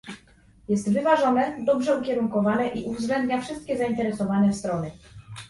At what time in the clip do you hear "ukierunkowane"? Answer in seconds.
1.99-2.67